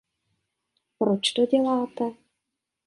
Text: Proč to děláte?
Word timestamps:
Proč 0.97 1.31
to 1.33 1.45
děláte? 1.45 2.03